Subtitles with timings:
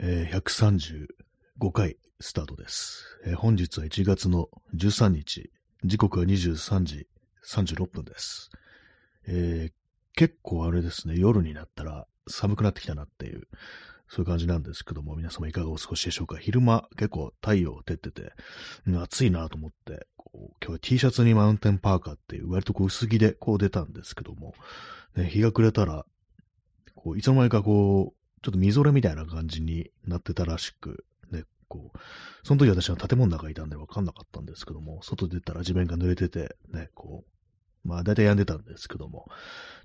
[0.00, 5.50] えー135回スタートです、えー本日は1月の13日、
[5.82, 7.08] 時刻は23時
[7.44, 8.50] 36分です。
[9.26, 9.72] えー
[10.14, 13.48] 結構あれですね、夜になったら寒くなってきたなっていう、
[14.08, 16.38] そういう感じなんですけども、皆様いかがお過ごしでしょうか。
[16.38, 18.32] 昼間結構太陽照ってて、
[19.00, 24.54] 暑いなと思って、こう今日は T シャツにマウンテンパーカーっていう割とこう薄着でこう出たんですけども、
[25.16, 26.04] ね、日が暮れたら、
[26.94, 31.98] こういつの間にかこう、ちょっとみぞれみたいな感じになってたらしく、ね、こう、
[32.42, 39.28] その時私は建物の中にいたんで分かんなかったんですけども、外出たら地面が濡れてて、ね、こう、まあ大体止んでたんですけども、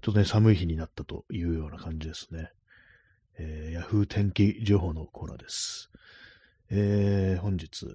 [0.02, 2.52] ちょっとね、寒い日になったというような感じですね。
[3.40, 5.90] えー、ヤフー天気情報のコーナーです。
[6.70, 7.88] えー、本日、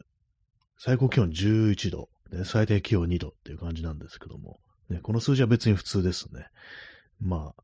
[0.79, 6.47] 最高気温11度、で最低気温2度っていう感じなんですけども、ね、この数字は別に普通ですね。
[7.21, 7.63] まあ、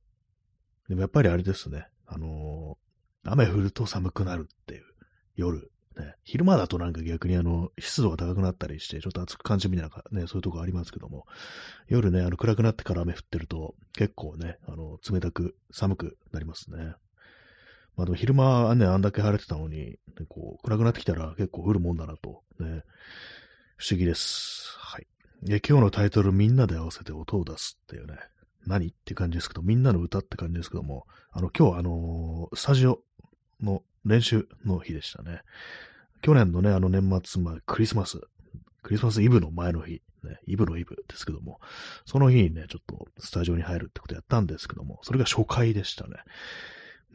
[0.89, 2.77] でもやっぱりあれですね、あの
[3.25, 4.85] 雨降ると寒くなるっていう
[5.37, 11.27] 夜、ね、昼間だとなんか逆にあの、湿度が高くなったりして、ちょっと暑く感じるみたいな、ね、そういうとこありますけども、
[11.89, 16.95] 夜ね、あの、暗くなってから雨降ってると、結構ね、あの、冷たく、寒くなりますね。
[17.97, 19.99] まあでも昼間はね、あんだけ晴れてたのに、ね
[20.29, 22.83] こう、暗くなってきたら結構降るもんだなと、ね、
[23.77, 24.77] 不思議です。
[24.79, 25.07] はい。
[25.43, 28.17] で今日のタイトル、みんなで合わせて音を出すっていうね、
[28.67, 33.01] 何って感じですけど、みんなの歌って感じですけども、あの、今日あのースタジオ
[33.65, 35.43] の練習の日でしたね。
[36.23, 38.21] 去年のね、あの年末、まあ、クリスマス、
[38.83, 41.61] クリスマスイブの前の日、ね、イブのイブですけども、
[42.07, 46.17] その日にね、ちょっとスタジオに入るってことやったんですけども、それが初回でしたね。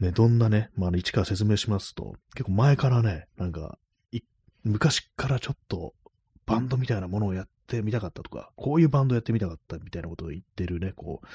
[0.00, 3.78] ね、どんなね、まあ、一から説明しますと、結構前からね、なんか、
[4.62, 5.94] 昔からちょっと
[6.46, 11.26] バンドみたいなものをやってみたかったとか、こういうバンドやってみたかったみたいなことを言ってるね、こう、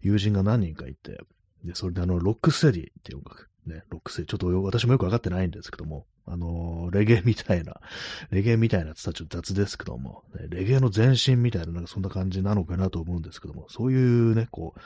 [0.00, 1.20] 友人が何人かいて、
[1.64, 7.80] で、それであの、ロックステディっていう音楽、ね、ロックステディ、ちょっと私もよくわかってないんですけども、あのーレゲエみたいな、
[8.30, 14.80] レゲエみたいなって言ったらちょっと雑ですけども、ねレゲエの前身みたいな、なんかそんな感じなのかなと思うんですけども、そういうね、こう、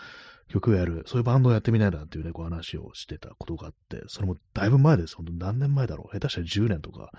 [0.49, 5.17] 曲をやる、そういうバンドをやってみないなっていうね、こう話をしてたことがあって、それもだいぶ前です。
[5.17, 6.13] 本当何年前だろう。
[6.13, 7.11] 下手したら10年とか、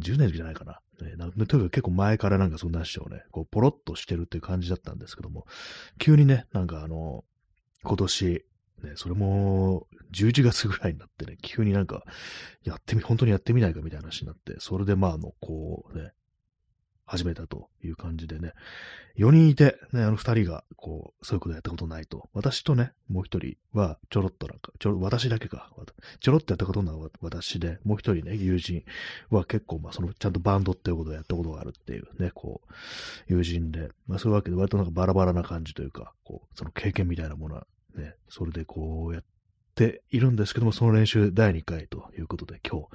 [0.00, 0.80] 10年じゃないかな。
[1.00, 5.46] ね、なんとにかく結構前からなんかそんな話をね、こう、ポロッとしてるっていう感じだったんですけども、
[5.98, 7.24] 急にね、なんかあの、
[7.84, 8.44] 今年、
[8.82, 12.04] ね、それも、11月ぐらいになってね、 急になんか、
[12.64, 16.12] やってみ、本当にやってみないかみたいな話になって、それでまあ、あの、こうね、
[17.08, 18.52] 始めたという感じでね、
[19.16, 22.28] 4人いて、ね、あの2人が、こう、そういうことやったことないと。
[22.34, 25.72] 私とね、もう1人は、ちょろっとなんか、ちょろ、私だけか。
[26.20, 28.84] ちょろっとやったことない私で、もう1人ね、友人
[29.30, 32.72] は結構、まあ、その、ちゃんとバンドっていうことをやったことがあるっていうね、こう、
[33.26, 39.24] 友人で、まあ、そういうわけで、割となんかバラバラな感じというか、こう、その経験みたいなものは、ね、それでこうやっ
[39.74, 42.88] ているんですけども、その練習第2回ということで、今日、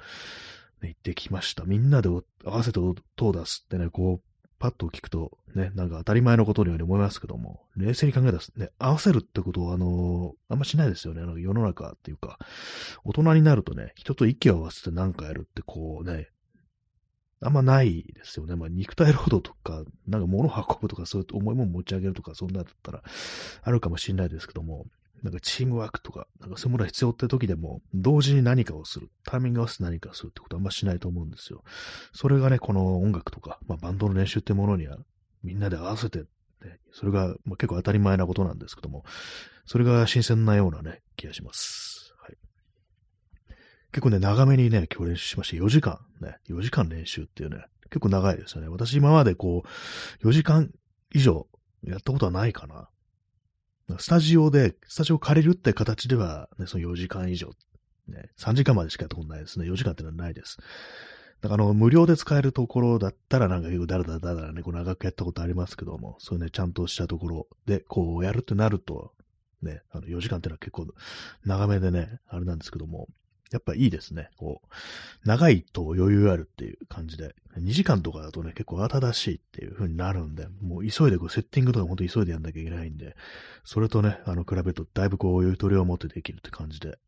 [0.82, 1.64] ね、行ってきました。
[1.64, 11.22] みんなで合わせて音を出すってね、こう、パッと聞くと、ね、なんか当たり前のことのように思いますけども、冷静に考えたら、ね、合わせるってことを、あのあんましないですよね。
[11.22, 12.38] あの世の中っていうか、
[13.04, 16.28] 大人になるとね、人と息を合わせて何かやるってこうね、
[17.44, 18.56] あんまないですよね。
[18.56, 23.02] まあ、肉体労働とか、なんか物を運ぶとか、そういう重いもの持ち上げるとか、そんなだったら
[23.62, 24.86] あるかもしれないですけども、
[25.22, 31.62] なんかチームワークとか、なんかそういうものが必要って時でも、同時に何かをする、タイミング合わせて何かをするってことはあんましないと思うんですよ。
[32.12, 34.98] それがね、この音楽とか、まあ、バンドの練習ってものには、
[35.42, 36.26] みんなで合わせて、ね、
[36.92, 39.04] それが、まあ、結構当たり前なことなんですけども、
[39.66, 41.93] それが新鮮なようなね、気がします。
[43.94, 48.66] 結構ね、長めにね、今日練習しまして、4時間、ね、4時間練習っていうね、結構長いですよね。
[48.66, 49.62] 私今までこ
[50.20, 50.72] う、4時間
[51.14, 51.46] 以上
[51.84, 52.88] やったことはないかな。
[54.00, 57.50] スタジオで、スタジオ借りるって形では、ね、その4時間以上、
[58.08, 59.66] ね、3時間までしかやったことないですね。
[59.66, 60.56] 4時間ってのはないです。
[61.40, 69.12] だからあの、無料で使えるところだったらなんか結構だらだらだらだらね、こう長くやったことありますけども、そういうね、ちゃんとしたところで、こうやるってなると、
[69.62, 70.88] ね、あの、4時間ってのは結構
[71.44, 73.06] 長めでね、あれなんですけども、
[73.54, 74.30] やっぱいいですね。
[74.36, 83.16] こう、長いと余裕あるっていう感じで、2時間とかだとね、結構慌ただしいっていう風になるんで、もう急いでこうセッティングとか本当に急いでやんなきゃいけないんで、
[83.64, 86.98] それとね、あの、比べるとだいぶこう余裕取りを持ってできるって感じで、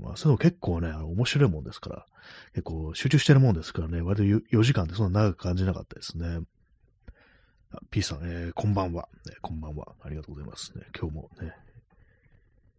[0.00, 2.06] まあ、そういうの結構ね、あの面白いもんですから、
[2.52, 6.40] 結構集中してるもんですからね、割と4時間ってそんな長く感じなかったですね。
[7.72, 9.36] あ P さん、えーこんばんは、ね。
[9.40, 9.94] こんばんは。
[10.02, 10.76] ありがとうございます。
[10.76, 11.54] ね、今日もね、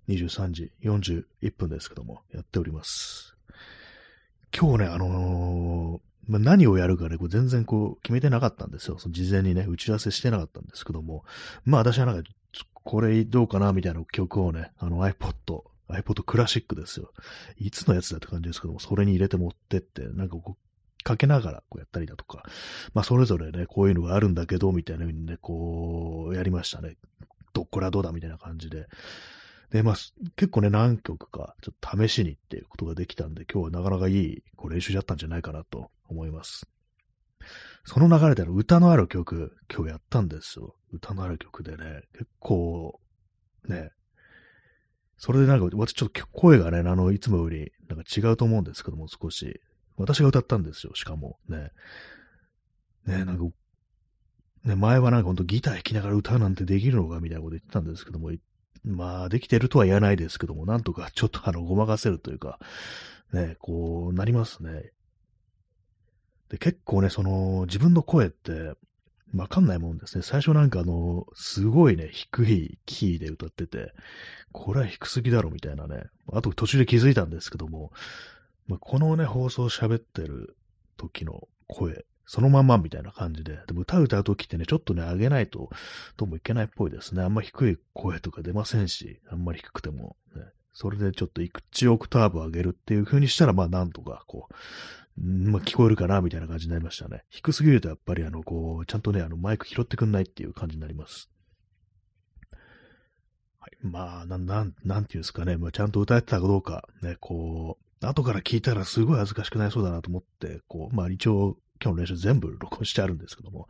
[0.10, 3.36] 23時41分ですけども、やっております。
[4.58, 8.98] 今日ね、あのーまあ、何をやるかね、こ全然こう決めてなかったんですよ。
[8.98, 11.24] その事前にね、打ち合わせしてなかったんですけども、
[11.66, 12.30] まあ私はなんか、
[12.74, 17.12] これどうかなみたいな曲をね、あの iPod iPod クラシックですよ。
[17.58, 22.44] いつのやつだって感じですけども、それに入れて持ってって、なんかこう、かけながらこうやったりだとか、
[22.94, 26.98] まあそれぞれね、こういうのがあるんだけど、みたいな風にね、こう、やりましたね。
[27.54, 28.88] どっこらどうだみたいな感じで。
[29.72, 29.96] で、まあ、
[30.36, 36.68] 結構ね、何曲か、ちょっと試しにっていうことができたんで、今日はなかなかいいこう練習だったんじゃないかなと思います。
[37.84, 40.76] その流れで歌のある曲、今日やったんですよ。
[40.92, 43.00] 歌のある曲でね、結構、
[43.68, 43.92] ね、
[45.18, 49.62] それでなんか、私ちょっと声がね、あの、いつもより、なんか違うと思うんですけども、少し。
[49.98, 51.40] 私が歌ったんですよ、しかも。
[51.48, 51.70] ね。
[53.06, 53.46] ね、なんか、
[54.66, 58.32] ね、前はなんかほんとギター弾きながら歌うなんてできるのかみたいなこと言ってたんですけども、
[58.86, 62.60] まあ、できてるとは言わないですけども、なんとかちょっとあの、ごまかせるというか、
[63.34, 64.92] ね、こう、なりますね。
[66.50, 68.74] で、結構ね、その、自分の声って、
[69.36, 70.24] わかんないもんですね。
[70.24, 73.92] 最初なんかあの、すごいね、低いキーで歌ってて、
[74.52, 76.04] これは低すぎだろみたいなね。
[76.32, 77.92] あと途中で気づいたんですけども、
[78.68, 80.56] まあ、このね、放送喋ってる
[80.96, 83.60] 時の声、そのまんまみたいな感じで。
[83.68, 85.70] でも歌歌う時ってね、ちょっとね、上げないと、
[86.18, 87.22] どうもいけないっぽいですね。
[87.22, 90.44] あんま低い声とか出ませんし、あんまり低くても、ね。
[90.74, 94.50] それでちょっと1オクターブ上げるっていう風にしたら、まあなんとか、こ
[95.18, 97.24] う、んまあ、聞こえるかな、みたいな感じになりましたね。
[97.30, 101.30] 低すぎるとやっぱりあの、こう、ちゃんとね、あの、マイク拾ってくんないっていう感じになります。
[103.60, 103.78] はい。
[103.82, 113.68] まあ、なん、なん、なんていうんですかね、まあ、ちゃんと歌えてたかどうか、ね、こう、後から聞いたらすごい恥ずかしくなりそうだなと思って、こう、まあ一応、今日の練習全部録音してあるんですけども、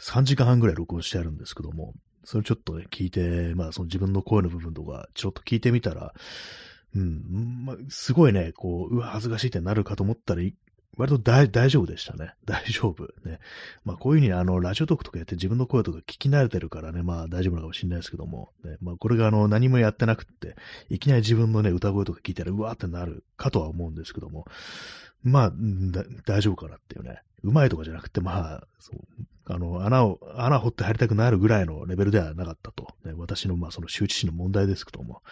[0.00, 6.12] 3時間半ぐらい録音してあるんですけども、それちょっとね、聞いて、まあその自分の声の部分とか、ちょっと聞いてみたら、
[6.94, 10.42] うん、まあ、すごいね、こう、うわ、恥ずかしいってなるかと思ったら、
[10.98, 12.32] 割と大丈夫でしたね。
[12.44, 13.04] 大丈夫。
[13.24, 13.38] ね。
[13.84, 20.56] まあこういうふうにあの、ラジオトークとかやって自分の声とか聞き慣れてるからね、まあ大丈夫なのかもしれないですけども、ね、まあこれがあの、何もやってなくって、
[20.90, 24.46] いきなり自分のね、歌声とか聞いたらうわーってなるかとは思うんですけども、
[25.22, 25.52] まあ、
[26.26, 27.22] 大丈夫かなっていうね。
[27.42, 29.00] うまいとかじゃなくて、まあ、そう、
[29.50, 32.88] あの、穴を、穴掘って入りたくなるぐらいのレベルではなかったと。
[33.04, 35.22] ね、私の、まあその羞恥心の問題ですけども、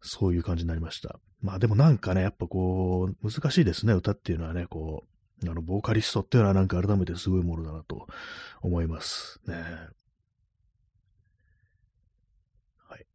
[0.00, 1.20] そういう感じになりました。
[1.42, 5.04] まあでもなんかね、やっぱこう、難しいですね、歌っていうのはね、こ
[5.44, 8.08] う、あの、ボーカリストっていうのはなんか改めてすごいものだなと
[8.62, 9.40] 思います。
[9.46, 9.54] ね。
[12.88, 13.06] はい。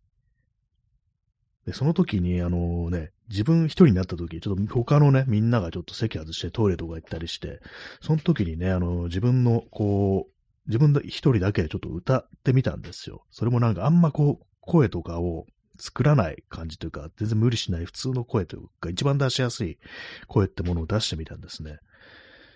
[1.65, 7.61] で、その時に、あのね、自分一人になった時、ちょっと他のね、みんながちょっと席外してトイレとか行ったりして、
[8.01, 10.31] その時にね、あの、自分の、こう、
[10.67, 13.23] 自分一人だけちょっと歌ってみたんですよ。
[13.31, 15.47] それもなんかあんまこう、声とかを
[15.79, 19.79] 作らない感じというか、全然無理しない普通の声というか、一番出しやすい
[20.27, 21.77] 声ってものを出してみたんですね。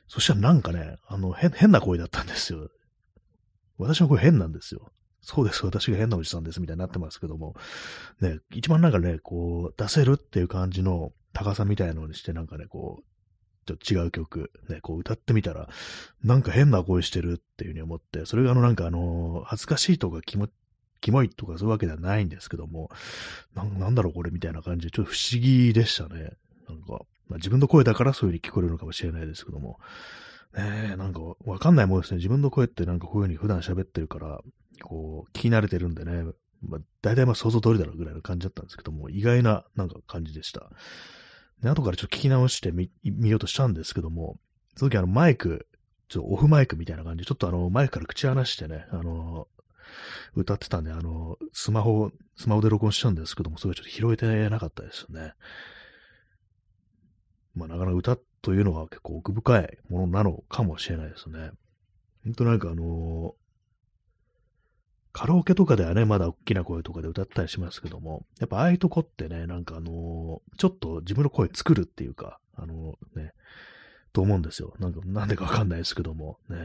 [0.07, 2.69] そしたらなんかね、あの、変、変な声だったんですよ。
[3.77, 4.91] 私の声変なんですよ。
[5.25, 7.55] そうです、私が変なおじさんです、みたいになってますけども、
[8.21, 13.03] ね、一番なんかね、こう、出せるっていう感じの高さみたいなのにして、なんかね、こう、
[13.65, 15.67] ちょっと違う曲、ね、こう歌ってみたら、
[16.23, 20.47] なんか変な声してるっていうふうに思って、それがあのなんかあの、恥ずかしいとか気持
[21.01, 22.89] キモいとかそういうわけではないんですけども、
[23.53, 26.31] ななんだろうこれみたいな感じで、ちょっと不思議でしたね。
[26.67, 29.79] なんか、まあ、自分の声だからそういう風に聞こえるのかもしれないですけども、
[30.55, 32.17] ねえ、なんかわかんないもんですね。
[32.17, 34.41] 自分の声ってなんかこういう風に普段喋ってるから、
[34.81, 36.23] こう、聞き慣れてるんでね、
[36.61, 40.69] まあ、大体まあ想像通りだろうぐらいの感じだったんですけども、意外ななんか感じでした。
[41.61, 44.39] で、後からちょっと聞き直してみ、見ようとしたんですけども、
[44.75, 45.67] その時あのマイク、
[46.07, 49.47] ちょっとオフマイクみたいな感じで、ちょっとあの、マイクから口離してね、あの、
[50.35, 55.33] 歌ってたんで、あの、スマホ、スマホで録音したんですけども、それはちょっと拾えてなかったですよね。
[57.53, 61.51] まあ、なかなか歌というのは結構奥深いものなのかもしれないですね。
[62.23, 63.33] ほんとなんかあの
[65.15, 73.31] カラオケとかではね、まだ大きな声とかで歌ったりしますけども、やっぱああいうとこってね、なんかあのちょっと自分の声作るっていうか、あのね、
[74.11, 74.73] と思うんですよ。
[74.77, 76.57] なんか、なんでかわかんないですけども、ね。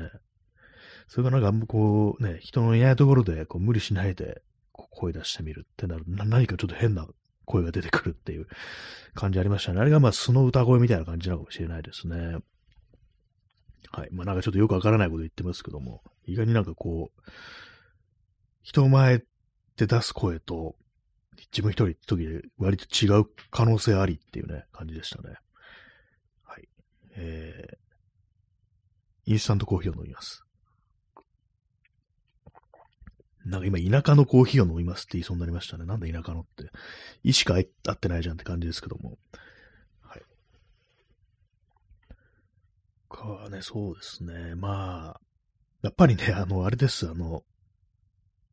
[1.06, 4.42] それがなんか、こうね、人のいないところでこう無理しないで
[4.72, 7.06] 声出してみるってなる何かちょっと変な
[7.44, 8.48] 声が出てくるっていう
[9.14, 9.80] 感じありましたね。
[9.80, 12.38] あれがまあ素の歌声みたいな感じなのかもしれないですね。
[13.92, 14.08] はい。
[14.10, 17.20] まあなんかちょっとよくわからないこと言ってますけども、意外になんかこう、
[18.62, 19.22] 人前
[19.76, 20.76] で出す声と、
[21.52, 25.36] 自分一人って時で割と違う可能性ありっていうね、感じでしたね。
[26.44, 26.68] はい。
[27.16, 30.44] えー、インスタントコーヒーを飲みます。
[33.44, 35.86] なんか今、田舎のコーヒーを飲みますって言いそうになりましたね。
[35.86, 36.70] なんで田舎のって。
[37.22, 39.18] 意しか合ってないじゃんって感じですけども。
[40.02, 40.22] はい。
[43.08, 44.54] かね、そうですね。
[44.56, 45.20] まあ、
[45.82, 47.08] やっぱりね、あの、あれです。
[47.08, 47.42] あの、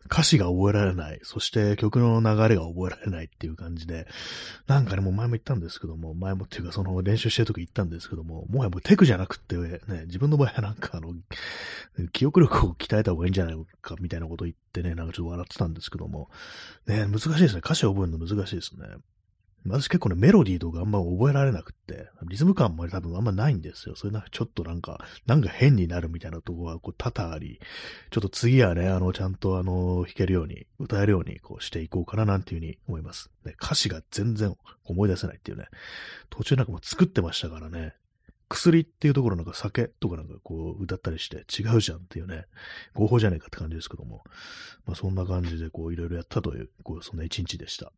[0.05, 1.19] 歌詞が覚えられない。
[1.23, 4.07] そして曲の流れが覚えられないっていう感じで、
[4.67, 11.13] なんかね、もう前も言ったんですけども、前もっていうかその練習してる時言ったんですけども、もはやもうテクじゃなくってね、自分の場合はなんかあの、
[12.13, 16.29] 記憶力を鍛えた方がいいんじゃないかみたいなこと言ってね、なんかちょっと笑ってたんですけども、
[16.85, 17.61] ね、難しいですね。
[17.63, 18.87] 歌詞を覚えるの難しいですね。
[19.69, 23.95] 私結構ね、メロディーとかあんま覚えられなくって、リズム感も多分あんまないんですよ。
[23.95, 27.59] それなんかちょっとなんか、なんか変になるみたいなとこがこう多々あり、
[28.11, 33.29] ちょっと次はね、あの、ちゃんとあの、弾けるように、歌えるようにこうしていこうかななんていうふうに思います。
[33.45, 34.55] ね、歌詞が全然
[34.85, 35.67] 思い出せないっていうね、
[36.29, 37.93] 途中なんかも作ってましたからね、
[38.49, 42.45] 薬っていうところなんか酒とかなんかこう歌ったりして違うじゃんっていうね、
[42.93, 44.23] 合法じゃねえかって感じですけども、
[44.85, 47.91] まあそんな感じでこういろいろやったという、こうそんな一日でした。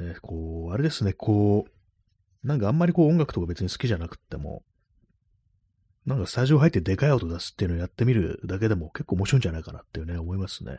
[0.00, 4.62] ね、こう、あれですね、こう、なんかあんまりこう音楽とか別に好きじゃなくっても、
[6.06, 10.78] なんかスタジオ入ってでかい音出すっていうのをやってみるだけでも結構面白いんじゃないかなっていうね、思いますね。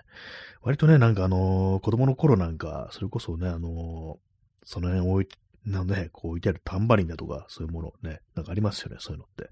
[0.61, 9.49] 割とね、なんかあのー、子供の頃なんか、それこそね、あのー、その辺置いて、なんね、こう置いてあるタンバリンだとか、そういうものね、なんかありますよね、そういうのって。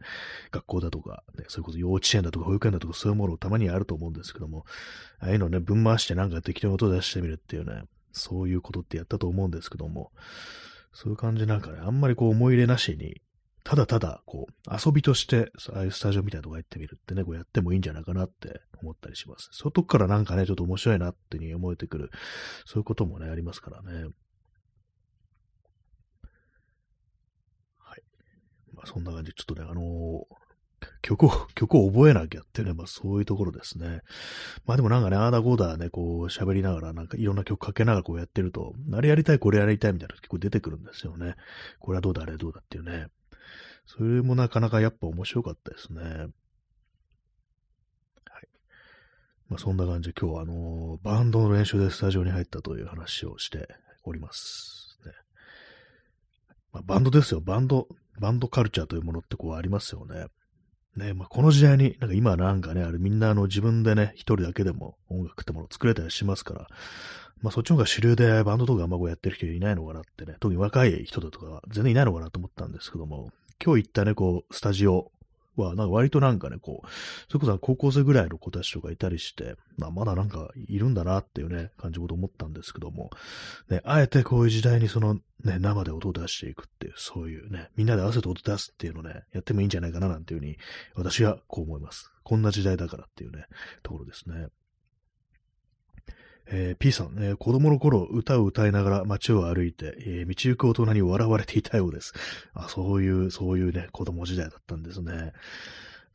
[0.52, 4.66] 学校だとか、ね、それこそ幼稚園だとか保育園だとかそういうものたまにあると思うんですけども、
[5.20, 10.12] ああいうのね、ぶん回してなんか適当に音出してみるっていうね、そういうことってやったと思うんですけども、
[10.94, 13.22] そういう感じなんかね、あんまりこう思い入れなしに、
[13.64, 19.50] ただただ、こう、遊びとして、ああいうスタジオみたいなとこ行ってみるってね、こうやってもいいんじゃないかなって思ったりします。
[19.54, 22.12] そういうとこからなんかね、ちょっと面白いなってに思えてくる、
[22.66, 24.04] そういうこともね、ありますからね。
[27.80, 28.04] はい。
[28.74, 30.43] まあ、そんな感じ、ちょっとね、あのー、
[31.02, 34.02] 曲を、 曲を覚えなきゃっていうのは、まあそういうところですね。
[34.66, 41.36] まあでもなんかね、あーだこーだね、こう喋りながら、なんかいろんな曲かけながらこうやってると、あれやりたい、これやりたいみたいな結構出てくるんですよね。
[41.80, 43.08] これはどうだ、あれどうだっていうね。
[43.86, 46.02] それもなかなかやっぱ面白かったですね。
[46.02, 46.32] はい。
[49.50, 53.68] まあそんな感じで今日はあのー、バンドの練習でスタジオに入ったという話をして
[54.04, 54.98] おります。
[55.06, 55.12] ね。
[56.72, 57.42] まあ、バンドですよ。
[57.42, 57.88] バンド、
[58.20, 60.28] バンドカルチャーというものってこうありますよね。
[60.98, 66.68] ね、まあ、この時代に、なんか今なんかね、あれみんなあの自分でね、一人だけでも音楽ってものを作れたりしますから、
[67.42, 73.32] まあそっちの方が主流でバンドとかあんまこうやってる人いないのかなってね、特に若い人だとか全然いないのかなと思ったんですけども、
[73.64, 75.12] 今日行ったね、こう、スタジオ
[75.56, 76.88] は、なんか割となんかね、こう、
[77.30, 83.12] それこそ高校生ぐらいの子たちとかいたりして、まあ、まだなんかいるんだなっていうね、感じこと思ったんですけども、
[83.70, 90.58] ね、あえてこういう時代にその、ね、生で音を出していくっていう、そういうね、みんなで合わせて音出すっていうのね、やってもいいんじゃないかななんていうふうに、
[90.96, 92.12] 私はこう思います。
[92.24, 93.46] こんな時代だからっていうね、
[93.84, 94.48] ところですね。
[96.48, 102.14] えー、P さん、えー、子供の頃歌を歌いながら街を歩いて、えー、道行く大人に笑われていたようです。
[102.54, 105.34] あ、そういう、そういうね、子供時代だったんですね。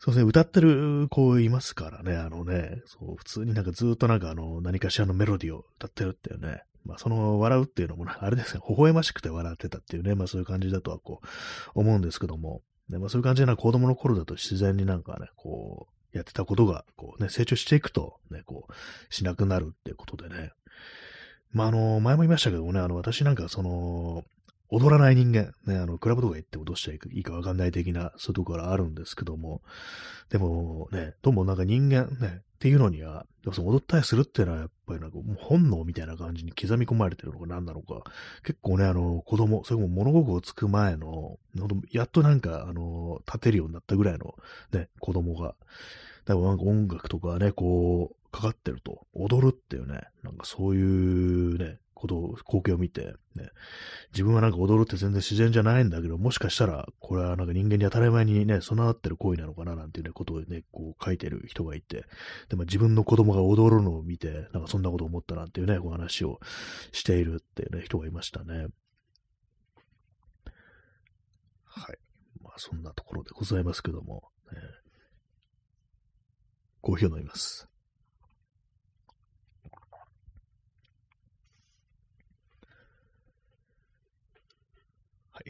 [0.00, 6.62] そうですね、歌ってる子いますからね、あのね、そう、普通になんかずっとなんかあの、何かしらのメロディーを歌ってるっていうね。
[6.84, 11.26] まあ、その笑うっていうのも、あれですね、微笑ましくて笑ってたっていうね、まあそういう感じだとはこう、
[11.74, 20.52] 思うんですけども、ね、まあそういう感じでな子供の頃だと自然になんかね、こう、やってたことが、こうね、成長していくと、ね、こう、しなくなるってことでね。
[21.52, 24.24] まあ、あの、前も言いましたけどもね、あの、私なんかその、
[24.70, 29.62] 踊らない人間、ね、あの、クラブとか行ってもどうしたらいいかわかんない的な、そういうところあるんですけども、
[30.28, 38.02] でもね、どうもなんか人間ね、っていうのには、その踊ったりするっていうのはやっぱりなんか本能みたいな感じに刻み込まれてるのか何なのか、
[38.42, 41.38] 結構ね、あの、子供、それも物心つく前の、
[41.92, 44.34] やっとなんか、あの、立てるようになったぐらいの
[44.72, 45.54] ね、子供が、
[46.24, 53.50] だからなんか音楽とかね、こう、かかってると、踊るっていうね、なんかそういうね、ことを、光景を見て、ね、
[54.12, 62.04] 自分はなんか踊るって全然自然じゃないんだけど、もしかしたら、これはなんか人間に当たり前にね、備わってる行為なのかななんていうね、ことをね、こう書いてる人がいて、
[62.48, 66.38] でも自分の子供が踊るのを見て、なんかそんなこと思ったなんていうね、お話を
[66.92, 68.68] しているっていうね、人がいましたね。
[71.64, 71.98] はい。
[72.42, 74.58] まあそんなところでございますけども、ね、
[76.80, 77.68] コーヒーを飲みます。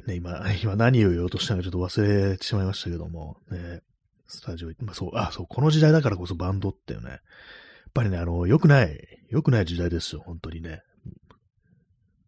[0.06, 3.82] ね、今、 今何を言おうとしたのかちょっと忘れてしまいましたけども、ね、
[4.26, 7.20] スタジオ、まあそう、あ、そう、この時代だからこそバンドってね、やっ
[7.94, 10.82] ぱりね、あの、良くない、良くない時代ですよ、本当にね。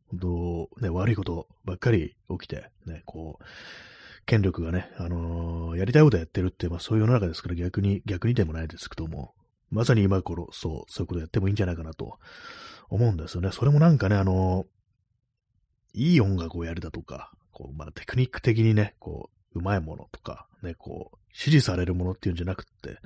[0.08, 3.44] 本当、ね、悪いことばっかり起きて、ね、こう、
[4.26, 9.34] 権力がね、あのー、やりたいことやってるって、まあそういう世の中ですから逆に、逆にでもないですけども、
[9.70, 12.18] まさに今頃、そう、そういうことやってもいいんじゃないかなと
[12.88, 13.50] 思うんですよね。
[13.52, 22.98] それもなんかね、あのー、いい音楽をやるだとか、こう、まあテクニック的にね、こう、うまいものとか、ね、こう、指示されるものっていうんじゃなくって、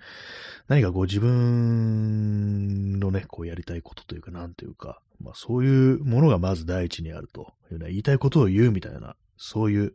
[0.69, 9.95] 何かこう自分のね、こうやりたいことというか、なんていうか、まあそういうものがまず第一にあるというね、言いたいことを言うみたいな、そういう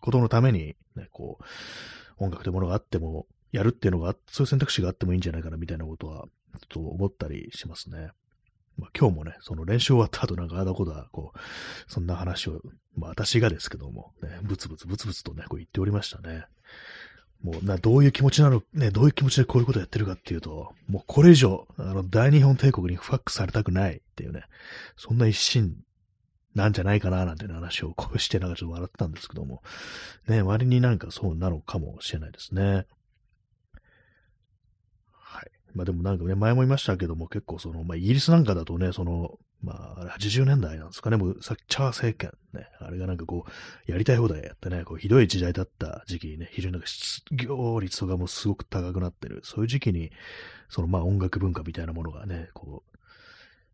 [0.00, 1.44] ことのために、ね、こう、
[2.24, 8.10] 音楽というものがあっても、やるっていうのが、そういう選択肢があってもいいんじゃないかなみたいなことは、ちょっと思ったりしますね。
[8.78, 11.38] まあ、今日もね、その練習終わった後なんかあだこだ、こう、
[11.88, 12.60] そんな話を、
[12.96, 16.46] まあ私がですけども、ね、ブツブツブツブツとね、こう言っておりましたね。
[17.42, 24.44] もうな、どういう気持ちなの、ね、どういう気持ちでこういうことやってるかっていうと、もうこれ以上、あの、大日本帝国にファックされたくないっていうね、
[24.96, 25.76] そんな一心
[26.54, 29.62] なんじゃないかななんていう話をこうしてなんかちょっと笑ってたんですけども、
[30.28, 32.86] ね、割になんかそうなのかもしれないですね。
[35.74, 50.10] まあでもなんかね、前も言いましたけども、結構その、まあイギリスなんかだとね、その、まあ、80年代なんですかね、もうさっきチャー政権ね、あれがなんかこう、やりたい放題やってね、こうひどい時代だった時期にね、非常になんか失業率とかもすごく高くなってる、そういう時期に、
[50.68, 52.98] そのまあ音楽文化みたいなものがね、こう、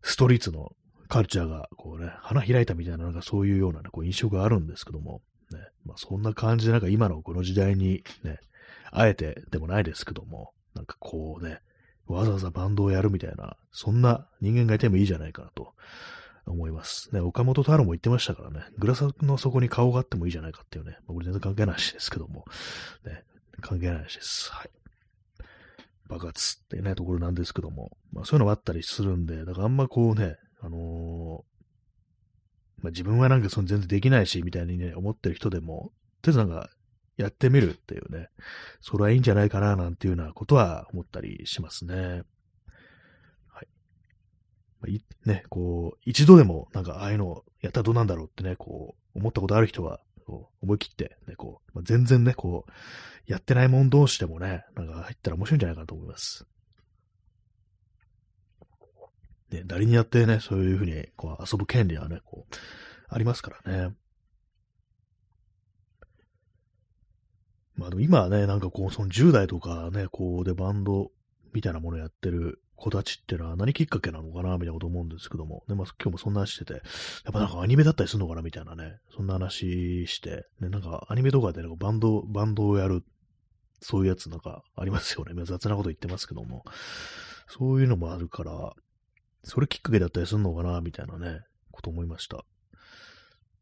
[0.02, 0.72] ストリートの
[1.08, 8.38] カルチャーがこうね、花開いたみたいな、なんかそういうような、ね、こう印象があるんですけども、ね、まあそんな感じでなんか今のこの時代にね、
[8.90, 11.60] あえてでもないですけども、なんかこうね、
[12.08, 15.74] わざわざバンドをやるみたいな、そんな人間がいてもいいじゃないかなと
[16.46, 17.14] 思います。
[17.14, 22.44] ね、岡本太郎も言ってましたからね、グラスの底に顔があってもいいじゃないかっていうね、まあ、これ全然関係ないしですけども、
[23.04, 23.24] ね、
[23.60, 24.50] 関係ないしです。
[24.52, 24.70] はい。
[26.08, 36.70] 爆発ってね、ところなんですけども、まあそういうのもあったりするんで、だからあんまこうね、あのー、まあ自分はなんかその全然できないし、みたいにね、思ってる人でも、とりあえずなんか
[37.18, 38.30] やってみるっていうね、
[38.80, 42.22] それはいいんじゃないかななんていうようなことは思ったりしますね。
[43.48, 43.68] はい。
[44.80, 52.72] まあ、いね、こう、一度でもなんかああいうのやったらどうなんだろうってね、こう、思ったことある人は、こう思い切って、ね、こう、まあ、全然ね、こう、
[53.26, 56.46] やってないもん同士でもね、なんか入ったら面白いんじゃないかなと思います。
[59.50, 62.54] ね、誰にやってね、そういうふうにこう遊ぶ権利はね、こう、
[63.08, 63.94] ありますからね。
[67.78, 71.12] まあでも今はね、なんかこう、その10代とかね、こうでバンド
[71.54, 83.04] みたいなものやってる子たちってのは何きっかけなのかな、みたいなこと思うんですけども、ね、まあ今日もそんな話してて、やっぱなんかアニメだったりするのかな、みたいなね、そんな話して、ね、なんかアニメとかで、ね、バンド、バンドをやる、
[83.80, 85.44] そういうやつなんかありますよね。
[85.44, 86.64] 雑なこと言ってますけども、
[87.46, 88.72] そういうのもあるから、
[89.44, 92.44] それきっかけだったりするのかな、みたいなね、こと思いました。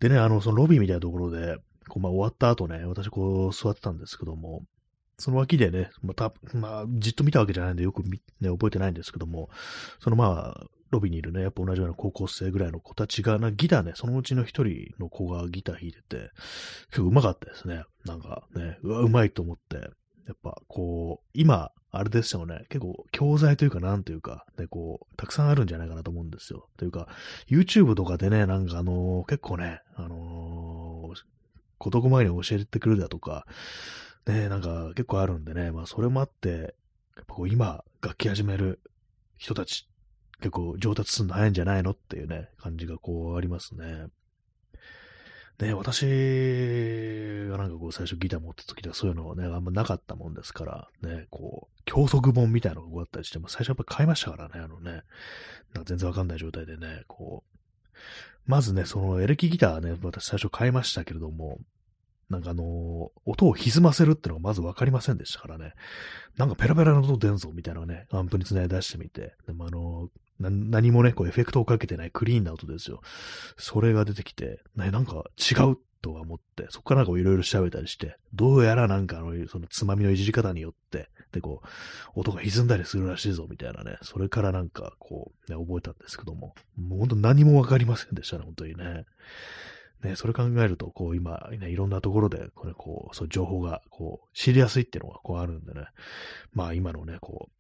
[0.01, 4.63] でね、あの、そのロビーみたいなところで、こう、まあ、終わった後ね、私こう座ってたんですけども、
[5.19, 8.21] その脇でね、また、まあ、じっと見たわけじゃないんでよくね、
[8.51, 9.49] 覚えてないんですけども、
[9.99, 16.31] そのまあ、ロビーにいるね、やっぱ同じような高校生ぐらいの子たちが、なギターね、そのうちの一人の子がギター弾いてて、
[16.91, 17.83] 結構上手かったですね。
[18.05, 26.69] なんかね、うわ、うまいと思って、やっぱこう、今、あれですよね、結構教材というかなんというか、ね、こう、たくさんあるんじゃないかなと思うんですよ。
[26.77, 27.09] というか、
[27.49, 31.36] YouTube とかでね、なんかあのー、結構ね、あのー、
[31.79, 33.47] 事細かに教えてくるだとか、
[34.27, 36.75] ね、なんか結構あるんでね、まあそれもあって、
[37.17, 38.81] やっぱこう今、楽器始める
[39.37, 39.89] 人たち、
[40.39, 44.09] 結構上達するの早いんじゃないのっていうね、感じがこうありますね。
[45.59, 46.05] ね、私
[47.49, 54.91] がなんかこう最初ギター持った時ではそういうのはね、あんまなかったもんですから、ね、こう、教則本みたいなのがこうあったりして、も最初やっぱ買いましたからね、あのね、
[55.73, 57.57] なんか全然わかんない状態でね、こう、
[58.47, 61.59] まずね、そのエレキギターね、私最初買いましたけれども、
[62.31, 65.75] なんかあの、音を歪ませるってのがまずわかりませんでしたからね。
[66.37, 69.35] なんかペラペラの音出んぞみたいなね、アンプに繋いで出してみて。
[69.47, 73.01] でもあの、何もね、こうエフェクトをかけてないクリーンな音ですよ。
[73.57, 89.05] それが出てきて、ね、なんか違うとは思って、そこからなんかいろいろ調べたりして、どうやらなんかあの、そのつまみのいじり方によって、で、こう、音が歪んだりするらしいぞ、みたいなね、それからなんかこう、ね、覚えたんですけども、もう本当何もわかりませんでしたね、本当にね。
[90.05, 95.87] ね、それ考えると、こう今、ね、いろんなところで、これこう、そう情報が、こう、知りやすいっていうのがこうあるんでね、
[96.53, 97.53] まあ今のね、こう、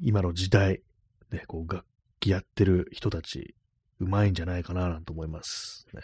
[0.00, 0.82] 今の時代、
[1.30, 1.86] ね、こう楽
[2.18, 3.54] 器やってる人たち、
[4.00, 5.86] うまいんじゃないかな、なんて思います。
[5.94, 6.02] ね。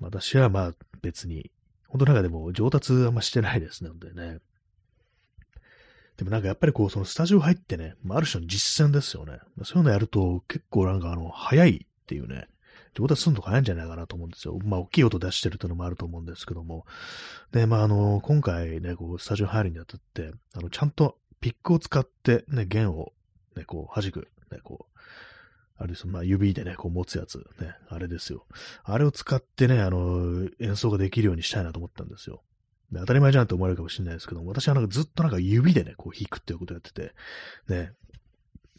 [0.00, 1.50] 私はまあ別に、
[1.88, 4.38] 本当なんかでも上達あんましてないですね、んでね。
[6.16, 9.38] でもなんかやっぱりこう、そのスタジオ入ってね、まあ、ある種の実践ですよね。
[9.62, 12.48] そういうのやると結構なんかあの、早いっていうね、
[12.94, 14.58] 上達するの早いんじゃないかなと思うんですよ。
[14.64, 16.86] まあ、大きい音出してるっていうのもあると思うんですけども。
[17.52, 23.12] で、まあ、あの、今回ね、こう、スタジオ入るにあたって、あの、ちゃんとピックを使ってね、弦を
[23.56, 24.87] ね、こう、弾く、ね、こう、
[25.78, 28.46] あれですまあ、指でね、こう持つやつ、ね、あれですよ。
[28.82, 32.42] あれを使ってね、あの、演奏ができるようにしたいなと思ったんですよ。
[32.90, 37.14] で当たり前じゃんって思われるかもしれないですけども、私はなんかずっとなんか指でね、こう弾くっていうことをやってて、
[37.68, 37.92] ね、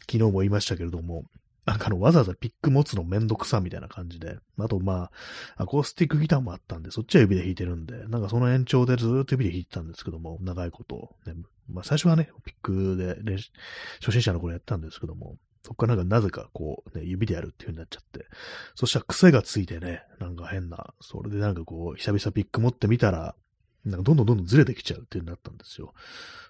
[0.00, 1.24] 昨日も言いましたけれども、
[1.66, 5.10] なんかあの、わざわざピック持つのめんどくさみたいな感じで、あとま
[5.56, 11.34] あ、アコースティックギターもあったんで、そっちは指で弾いてるんで、なんかその延長でずっと指で弾いてたんですけども、長いこと、ね、
[11.68, 13.36] まあ最初はね、ピックで
[14.00, 18.26] 初心者の頃やったんですけども、そっからなんかなぜかこう、ね、指でやるっていう風になっちゃって、
[18.74, 23.34] そしたら癖がついてね、なんか変な、それでなんかこう、久々ピック持ってみたら、
[23.84, 25.94] なんかどんどんどんどんずれてきちゃうっていうになったんですよ。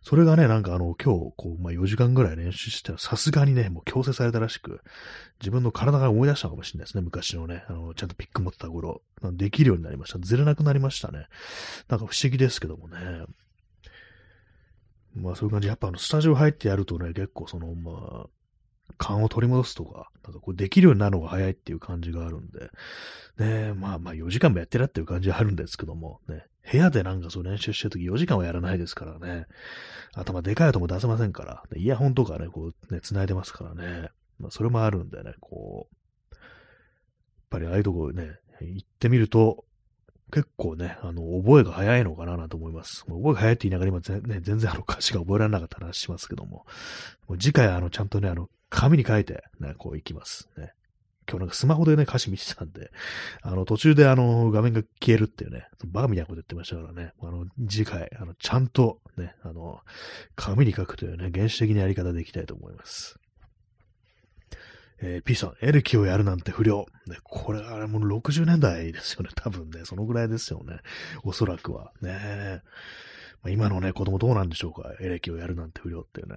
[0.03, 4.81] それがね、なんかあの、今日、こう、まあ、4時間ぐらい練習してさすがにね、もう強制されたらしく、
[5.41, 10.19] 自分の体が思い出したかもしれないですね、昔のね、あの、ちゃんとピック持ってた頃、できるようになりました。
[10.19, 11.27] ずれなくなりましたね。
[11.89, 12.97] なんか不思議ですけどもね。
[15.15, 15.69] まあそういう感じ。
[15.69, 18.27] やっぱあの、スタジオ入ってやるとね、結構その、まあ、
[18.99, 22.71] 勘を取り戻すとか、なんかこうできるようになるのが早いっていう感じがあるんで、
[23.39, 29.47] ねまあまあ4時間もやってるっていう感じはあるんですけども、ね、部屋でなんかそう練習してるとき4時間はやらないですからね、
[30.15, 36.41] 頭でかい音も出せませんから、イヤホンとかね、こうね、繋いでますからね、まあそれもあるんでね、こう、やっ
[37.51, 39.65] ぱりああいうとこね、行ってみると、
[40.31, 43.05] 結構ね、あの、覚えが早いのかなと思います。
[43.07, 46.65] 覚えが早いって言いながら今全,、ね、全然あの歌詞が覚えられなかった話しますけども、
[47.29, 50.49] もう次回あの、ちゃんとね、あの、紙に書いて、ね、こう行きます。
[50.57, 50.73] ね。
[51.29, 52.91] 今日なんかスマホでね、歌詞見てたんで、
[53.43, 59.81] あの、途中であの、画面が消えるっていうね、バカみたいなこと言ってましたからね、あの、次回、あの、ちゃんとね、あの、
[60.35, 63.21] 紙に書くというね、原始的なやり方でいきたいと思います。
[65.03, 66.87] えー、P さん、エレキをやるなんて不良。
[67.07, 69.31] ね、これ、あれもう60年代ですよね。
[69.35, 70.81] 多分ね、そのぐらいですよね。
[71.23, 71.93] おそらくは。
[72.03, 72.63] ね
[73.43, 74.93] まあ、今のね、子供どうなんでしょうか。
[75.01, 76.37] エレキをやるなんて不良っていうね。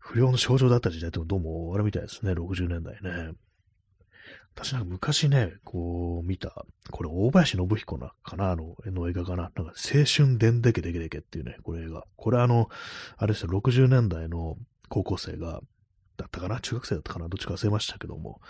[0.00, 2.32] 不良の症状だった時代ってどうもあれみたいですね。
[2.32, 3.34] 60年代ね。
[4.54, 9.44] 私なんか昔ね、こう見た、これ大林信彦な、かな、あの、の映画かな。
[9.44, 12.04] なんか青春でんでけでけでけっていうね、これ映画。
[12.16, 12.68] これあの、
[13.16, 14.56] あれですよ、60年代の
[14.88, 15.60] 高校生が、
[16.20, 16.60] だったかな？
[16.60, 17.28] 中学生だったかな？
[17.28, 18.40] どっちか忘れましたけども。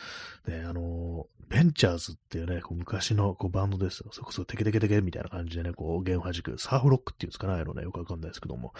[0.46, 4.10] ね、あの、ベンチャーズっていうね、こう昔のこうバンドですよ。
[4.12, 8.72] そこそこテケテケテケみたいな感じでね、こう弦を弾く、サーフロックっていうんですかね、あのね、よくわかんないですけども。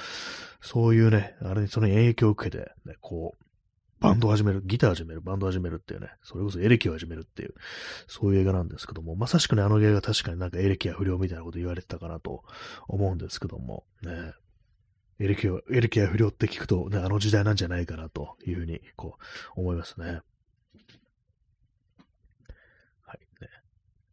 [0.61, 3.45] そういうね、あれにその影響を受けて、ね、こう、
[4.01, 7.55] バンドを始める、ギター始める、バンドを始めるっていうね、それこそエレキを始めるっていう、
[8.07, 12.43] そういう映画なんですけども、まさしくね、あの映画確かになんかエレキや不良みたいなこと言われてたかなと
[12.89, 14.33] 思うんですけども、ね、
[15.21, 19.19] エレキを、エレキや不良って聞くと、ね、あの時代なんじゃないかなというふうに、こ
[19.57, 20.07] う、思いますね。
[20.07, 20.13] は
[23.15, 23.49] い、ね。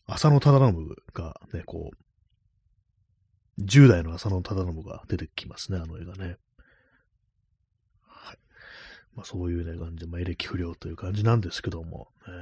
[0.05, 1.91] 浅野忠信がね、こ
[3.57, 6.35] う、10代の浅野忠信が出てきますね、あの映画ね。
[8.05, 8.37] はい。
[9.15, 12.33] まあそういうね、感じで、まあエレキ不良という感じなんですけども、ね、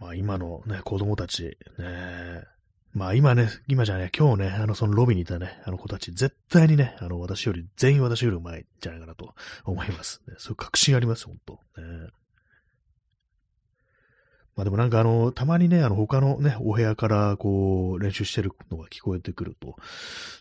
[0.00, 2.42] まあ今のね、子供たち、ね、
[2.92, 10.20] まあ今ね、今じゃね、今日ね、あの、そのロビーにいたね、あの子たち、絶対にね、あの、私より、全員私より上手いんじゃないかなと思います。
[10.28, 12.10] ね、そういう確信あります、本当ね。
[14.54, 19.76] まあでもなんかあの、たまにね、あの、他のね、お部屋からこう、練習してるのが聞こえてくると、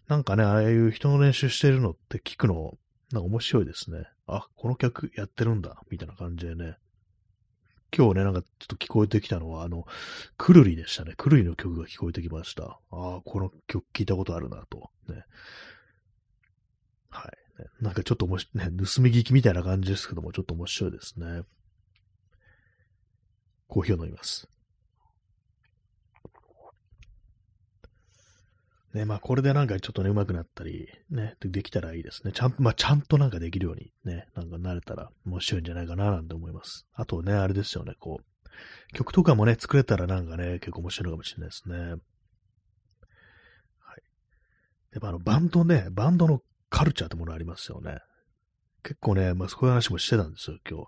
[0.10, 2.74] なんかね、ああいう人の練習してるのって聞くの、
[3.14, 4.04] なんか面白いですね。
[4.28, 6.76] あ、この曲やってるんだ、みたいな感じでね、
[7.96, 9.86] 今日ね、なんかちょっと聞こえてきたのは、あの、
[10.38, 11.14] くるりでしたね。
[11.18, 12.80] くるりの曲が聞こえてきました。
[12.90, 14.92] ああ、この曲聞いたことあるなと。
[15.10, 15.26] ね。
[17.10, 17.84] はい。
[17.84, 21.44] なんかちょっともし、ね、盗み聞きみたいな感じですけども、ちょっと面白いですね。
[23.68, 24.48] コーヒーを飲みます。
[28.94, 32.34] ね、まあこれでなんかちょっとね、上手くなったり、ね、できたらいいですね。
[32.34, 36.86] ちゃんと、まあちゃんとなんかできるようにね、なんかなれたら面白いんじゃないかななんて思います。
[36.94, 41.78] あとね、あれですよね、こう、曲とかもね、作れたらなんかね、結構面白いかもしれないですね。
[41.78, 41.98] はい。
[44.94, 48.00] やっぱあの、バンドね、バンドのカルチャーってものありますよね。
[48.84, 50.86] 結構ね、まあそういう話もしてたんですよ、今日。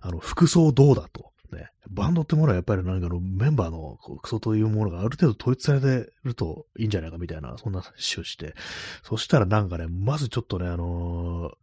[0.00, 1.31] あの、服装どうだと。
[1.52, 8.54] ね、バンドってものはやっぱりなんかのメンバーのクソというものがある程度統一されてるといいんじゃないかみたいな、そんな話をして、
[9.02, 11.54] そしたらなんかね、まずちょっとね、あのー、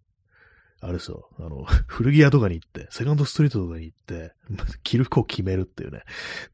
[0.81, 4.33] あれですよ、あの、 古着屋とかに行って、セカンドストリートとかに行って、
[4.83, 6.03] 着る服を決めるっていうね、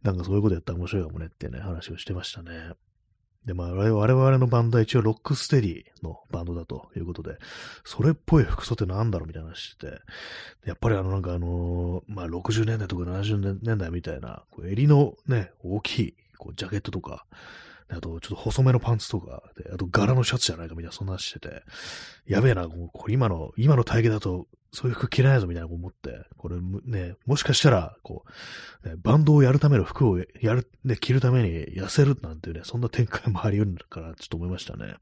[0.02, 2.74] なんかそういうことやったら面白いかもねっていうね、話をしてましたね。
[3.46, 7.38] で、まあ、我々のバンドは一応ロックステディのバンドだということで、
[7.84, 10.00] それっぽい服装ってなんだろうみたいな話してて、
[10.66, 17.26] やっぱりあのなんかあのー、まあ60年代とか70年代みたいな、こう襟のね、大きいこうジャケットとか、
[17.90, 21.64] あと、ちょっと細めのパンツとか、で、あと柄のシャツじゃないかみたいな、そんなしてて、
[22.26, 28.26] やべえな、これ今の、今の体型だと、そういう服着れないぞみたいな思って、これね、もしかしたら、こ
[28.84, 34.96] う、ね、バンドをやるための服をやる、ね、着るために痩せるなんていうね、そんな展開もあり得るから、ちょっと思いましたね。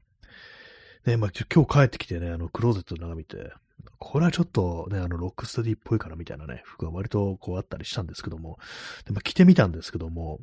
[1.06, 3.52] ね、まあ、今日帰ってきてね、あの、クローゼット眺めて、
[3.98, 8.58] これはちょっとね、あの、ロックスタディっぽいからみたいなね、服が割とこうあったりしたんですけども、
[9.06, 10.40] でまあ、着てみたんですけども、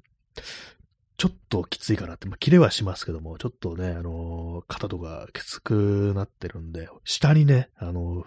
[1.21, 8.25] ちょっときついかなって、まあ、切れはしますけども、ちょっとね、あのー、肩とかきつくなってるんで、下にね、あのー、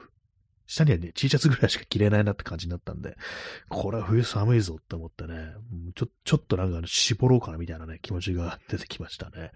[0.68, 3.16] 下にはね、T シャツぐらいしか着れないなって感じになったんで、
[3.68, 5.54] これは冬寒いぞって思ってね、
[5.96, 9.50] ちょ、ちょっとなんか絞ろうかなみたいなね、気持ちが出てきましたね。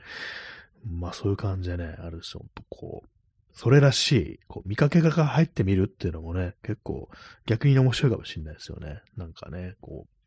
[0.85, 3.09] まあそういう感じでね、あるし、ほんとこう、
[3.53, 7.09] それらしい、こう、見かけが入ってみるっていうのもね、結構
[7.47, 9.01] 逆に面白いかもしれないですよね。
[9.17, 10.18] なんかね、こう。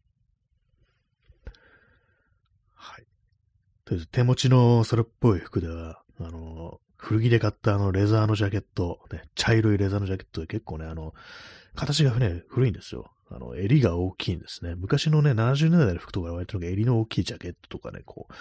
[2.81, 3.05] はい。
[3.85, 11.13] とりあえず手持ちのそれっぽい服では、あの、古着で買ったあのレザーのジャケット、ね、茶色いレザーのジャケットで結構ね、あの、
[11.75, 13.11] 形がね、古いんですよ。
[13.29, 14.75] あの、襟が大きいんですね。
[14.75, 18.33] 昔のね、70年代の服とか割と襟の大きいジャケットとかね、こう、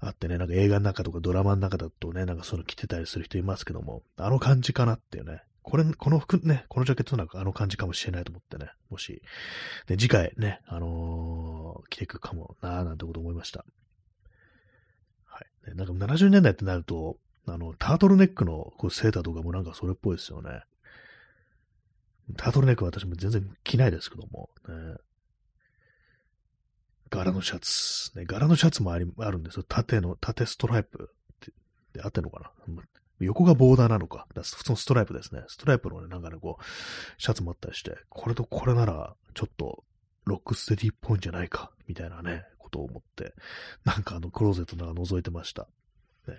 [0.00, 5.42] あってね、なんか映画の中とかドラマの中だとね、なんかその着てたりする人いますけども、あの感じかなっていうね。
[5.70, 9.22] これ、この服ね、このジャケットなんかあの感じかもしれないと思ってね、もし、
[9.88, 13.64] ね、次回ね、あのー、着ていくかもなーなんてこと思いました。
[15.26, 15.68] はい。
[15.68, 20.62] ね、なんか70年代ってなると、あの、タートルネックのこうセーターとかもなんかそれっぽいですよね。
[22.36, 24.96] タートルネック私も全然着ないですけども、ね、
[27.10, 28.18] 柄のシャツ。
[28.18, 29.64] ね、柄のシャツもありあるんですよ。
[29.68, 31.52] 縦の、縦ストライプって
[31.92, 32.82] で合ってんのかな？
[33.20, 34.26] 横がボーダーなのか。
[34.34, 35.42] 普通のストライプですね。
[35.48, 36.64] ストライプのね、なんかね、こう、
[37.18, 39.84] シャツもあったりして、これとこれなら、ちょっと、
[40.24, 43.34] ロックステディっぽいんじゃないか、みたいなね、ことを思って、
[43.84, 45.68] なんかあの、クローゼットの中覗いてました。
[46.28, 46.36] ね。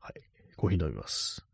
[0.00, 0.14] はい。
[0.56, 1.46] コーヒー飲みます。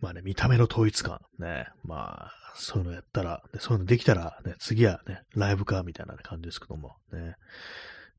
[0.00, 1.20] まあね、見た目の統一感。
[1.38, 1.68] ね。
[1.82, 7.36] まあ、そういうのやったら、ね、そういうのできたら、ね、次はね、ライブか、みたいな感じですけども、ね。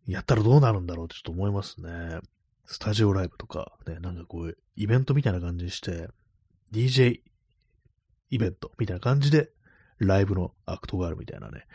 [0.08, 2.20] やったらどうなるんだろうってちょっと思いますね。
[2.66, 6.08] スタジオライブとか、ね、なんかこう、イベントみたいな感じにして、
[6.74, 7.22] DJ
[8.30, 9.52] イベントみたいな感じで、
[10.00, 11.66] ライブのアクトがあるみたいなね。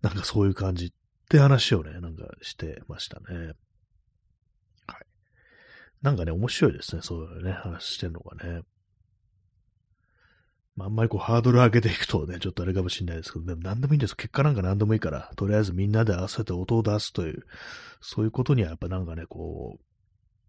[0.00, 0.92] なんかそういう感じっ
[1.28, 3.52] て話をね、なんかしてましたね。
[4.86, 5.06] はい。
[6.02, 7.02] なんかね、面白いですね。
[7.02, 8.62] そういうね、話してるのがね。
[10.74, 14.16] まあ、あんまりこうハードル上げていくとね、ちょっとあれかもしれないですけど、でも何でもいいんです。
[14.16, 17.44] 結果なんか何でもいいから、とりあえずみんなで合わせて音を出すという、
[18.00, 19.84] そういうことにはやっぱなんかね、こう、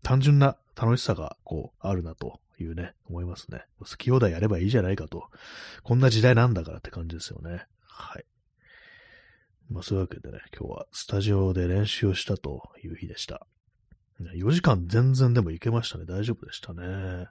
[0.01, 3.65] 単純な楽しさがこう、あるなというね、思いますね。
[3.79, 5.29] 好き放題やればいいじゃないかと。
[5.83, 7.65] こんな時代なんだからって感じですよね。
[7.85, 8.25] はい。
[9.69, 13.45] まあそういうわけでね、今日はスタジオで練習をしたという日でした。
[14.21, 16.05] 4時間全然でもいけましたね。
[16.05, 17.27] 大丈夫でしたね。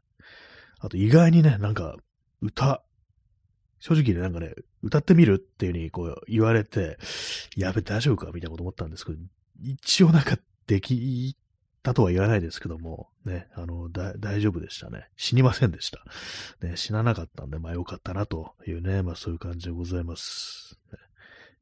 [0.80, 1.96] あと意外にね、なんか
[2.42, 2.82] 歌、
[3.78, 4.52] 正直ね、なんかね、
[4.82, 6.98] 歌ってみるっていう風にこう言われて、
[7.56, 8.26] やべ、大丈夫か？
[8.26, 9.18] みたいなこと思ったんですけど、
[9.60, 11.36] 一応なんかでき
[11.82, 15.08] たとは言わないですけども、ね、あの、だ大丈夫でしたね。
[15.16, 16.04] 死にませんでした。
[16.66, 20.78] ね、死ななかったんで、まあよかったなというね、まあそういう感じでございます。
[20.92, 20.98] ね、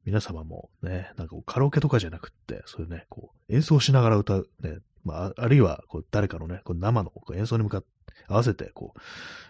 [0.05, 7.87] 皆様もね、なんかカラオケとかじゃなくって、そういうね、こう、演奏しながら歌う、ね、まあ、あるいは、こう、誰かのね、こう生の演奏に向かって、
[8.27, 8.93] 合わせて、こ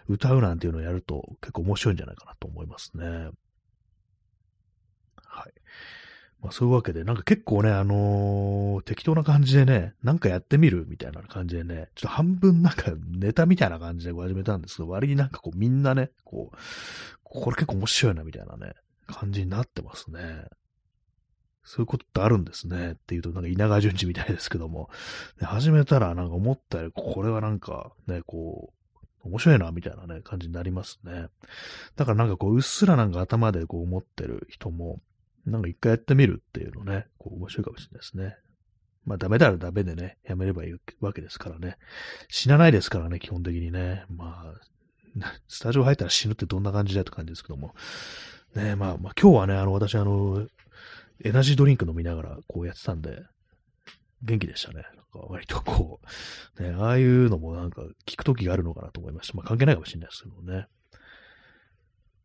[0.08, 3.30] う、歌うなんていうのをやると結構面白いんじゃないかなと思いますね。
[5.24, 5.52] はい。
[6.42, 16.56] まあそういうわけで、なんか結構ね、あのー、適当な感じでね、なんかやってみるみたいな感じでね、ちょっと半分なんかネタみたいな感じで始めたんですけど、割になんかこうみんなね、こう、
[17.22, 18.74] これ結構面白いなみたいなね、
[19.06, 20.46] 感じになってますね。
[21.64, 22.92] そういうことってあるんですね。
[22.92, 24.90] っていうと、なんか稲川淳二みたいですけども、
[25.38, 31.28] で始めたらなんか思ったより、これはなんかね、こう、面白いな、みたいなね、感じになりますね。
[31.96, 35.00] だからなんかこう、うっすらなんか頭でこう思ってる人も、
[35.46, 38.36] なんか一回やってみるっていうのね、こう面白いかもしれないですね。
[39.04, 41.76] まあダメならダメでね、やめればいいわけですからね。
[42.28, 44.04] 死なないですからね、基本的にね。
[44.08, 47.74] まあ、スタジオ入ったら死ぬってどんな感じだって感じですけども。
[48.54, 50.46] ねまあ、まあ今日はね、あの、私あの、
[51.24, 53.22] エナジードリンク飲みながらこうやってたんで、
[54.22, 54.84] 元気でしたね。
[54.96, 56.00] なんか割とこ
[56.58, 59.36] う、ね、ああいうのもなんか聞くときがあるのかなと思いました。
[59.36, 60.66] まあ関係ないかもしれないですけどね。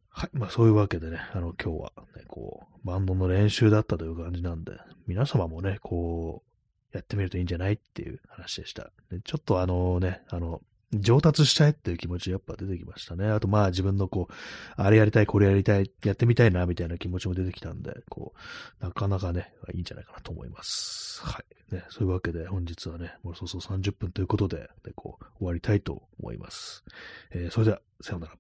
[0.10, 0.30] はい。
[0.34, 4.74] まあそういうわけでね、あの今日はね、こう、バンドの練習だったという感じなんで、
[5.06, 6.48] 皆様もね、こう、
[6.96, 8.92] やってみるといいんじゃないっていう話でした。
[9.12, 10.62] でちょっとあのね、あの、
[10.94, 13.28] 上達したいっていう気持ちやっぱ出てきましたね。
[13.28, 14.34] あとまあ自分のこう、
[14.76, 18.34] あれやりたい、これやりたい、やってみたいな、みたいな気持ちも出てきたんで、こ
[18.82, 21.22] う、なかなかね、いいんじゃないかなと思います。
[21.26, 21.76] はい。
[21.76, 26.84] ね、そういうわけで本日はね、もうそうそう30分ということで、でこう、終わりたいと思います。
[27.32, 28.34] えー、それでは、さようなら。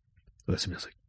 [0.47, 1.06] おやすみなさい。